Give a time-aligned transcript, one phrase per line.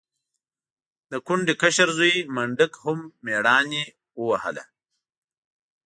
[1.11, 3.83] د کونډې کشر زوی منډک هم مېړانې
[4.19, 4.63] ووهله.